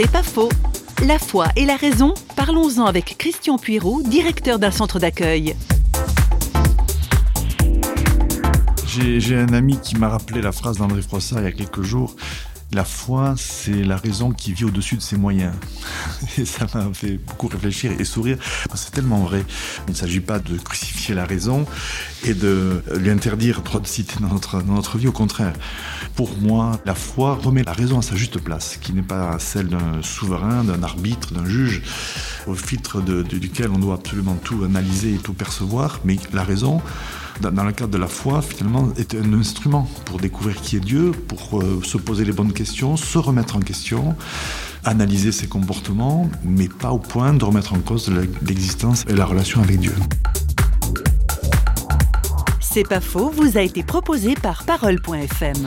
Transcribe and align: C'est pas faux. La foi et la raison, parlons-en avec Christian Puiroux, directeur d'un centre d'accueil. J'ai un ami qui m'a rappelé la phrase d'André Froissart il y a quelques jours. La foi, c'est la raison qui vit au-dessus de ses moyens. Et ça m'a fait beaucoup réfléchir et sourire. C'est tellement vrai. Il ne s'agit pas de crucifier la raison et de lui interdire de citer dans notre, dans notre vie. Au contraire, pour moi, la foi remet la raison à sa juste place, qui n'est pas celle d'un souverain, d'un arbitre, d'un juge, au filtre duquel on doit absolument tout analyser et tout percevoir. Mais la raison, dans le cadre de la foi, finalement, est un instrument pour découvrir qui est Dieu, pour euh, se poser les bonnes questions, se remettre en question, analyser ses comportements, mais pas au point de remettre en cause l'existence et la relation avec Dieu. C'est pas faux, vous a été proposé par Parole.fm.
C'est 0.00 0.12
pas 0.12 0.22
faux. 0.22 0.48
La 1.08 1.18
foi 1.18 1.48
et 1.56 1.66
la 1.66 1.74
raison, 1.74 2.14
parlons-en 2.36 2.86
avec 2.86 3.16
Christian 3.18 3.58
Puiroux, 3.58 4.00
directeur 4.04 4.60
d'un 4.60 4.70
centre 4.70 5.00
d'accueil. 5.00 5.56
J'ai 8.86 9.36
un 9.36 9.52
ami 9.52 9.76
qui 9.80 9.96
m'a 9.96 10.08
rappelé 10.08 10.40
la 10.40 10.52
phrase 10.52 10.78
d'André 10.78 11.02
Froissart 11.02 11.40
il 11.40 11.46
y 11.46 11.48
a 11.48 11.50
quelques 11.50 11.82
jours. 11.82 12.14
La 12.70 12.84
foi, 12.84 13.34
c'est 13.38 13.82
la 13.82 13.96
raison 13.96 14.30
qui 14.30 14.52
vit 14.52 14.64
au-dessus 14.64 14.96
de 14.96 15.00
ses 15.00 15.16
moyens. 15.16 15.54
Et 16.38 16.44
ça 16.44 16.66
m'a 16.74 16.92
fait 16.92 17.16
beaucoup 17.16 17.48
réfléchir 17.48 17.92
et 17.98 18.04
sourire. 18.04 18.36
C'est 18.74 18.90
tellement 18.90 19.20
vrai. 19.20 19.46
Il 19.86 19.92
ne 19.92 19.96
s'agit 19.96 20.20
pas 20.20 20.38
de 20.38 20.58
crucifier 20.58 21.14
la 21.14 21.24
raison 21.24 21.64
et 22.24 22.34
de 22.34 22.82
lui 22.98 23.08
interdire 23.10 23.62
de 23.62 23.86
citer 23.86 24.16
dans 24.20 24.28
notre, 24.28 24.60
dans 24.60 24.74
notre 24.74 24.98
vie. 24.98 25.08
Au 25.08 25.12
contraire, 25.12 25.54
pour 26.14 26.36
moi, 26.38 26.78
la 26.84 26.94
foi 26.94 27.38
remet 27.42 27.62
la 27.62 27.72
raison 27.72 28.00
à 28.00 28.02
sa 28.02 28.16
juste 28.16 28.38
place, 28.38 28.76
qui 28.76 28.92
n'est 28.92 29.02
pas 29.02 29.38
celle 29.38 29.68
d'un 29.68 30.02
souverain, 30.02 30.62
d'un 30.64 30.82
arbitre, 30.82 31.32
d'un 31.32 31.46
juge, 31.46 31.82
au 32.46 32.54
filtre 32.54 33.00
duquel 33.00 33.70
on 33.70 33.78
doit 33.78 33.94
absolument 33.94 34.34
tout 34.34 34.62
analyser 34.64 35.14
et 35.14 35.18
tout 35.18 35.32
percevoir. 35.32 36.00
Mais 36.04 36.16
la 36.34 36.44
raison, 36.44 36.82
dans 37.40 37.64
le 37.64 37.72
cadre 37.72 37.92
de 37.92 37.98
la 37.98 38.06
foi, 38.06 38.42
finalement, 38.42 38.88
est 38.96 39.14
un 39.14 39.32
instrument 39.32 39.88
pour 40.04 40.18
découvrir 40.18 40.60
qui 40.60 40.76
est 40.76 40.80
Dieu, 40.80 41.12
pour 41.12 41.60
euh, 41.60 41.80
se 41.82 41.96
poser 41.96 42.24
les 42.24 42.32
bonnes 42.32 42.52
questions, 42.52 42.96
se 42.96 43.18
remettre 43.18 43.56
en 43.56 43.60
question, 43.60 44.16
analyser 44.84 45.32
ses 45.32 45.46
comportements, 45.46 46.30
mais 46.44 46.68
pas 46.68 46.90
au 46.90 46.98
point 46.98 47.34
de 47.34 47.44
remettre 47.44 47.74
en 47.74 47.80
cause 47.80 48.10
l'existence 48.46 49.04
et 49.08 49.14
la 49.14 49.24
relation 49.24 49.62
avec 49.62 49.78
Dieu. 49.78 49.94
C'est 52.60 52.86
pas 52.88 53.00
faux, 53.00 53.30
vous 53.30 53.56
a 53.56 53.62
été 53.62 53.82
proposé 53.82 54.34
par 54.34 54.64
Parole.fm. 54.64 55.66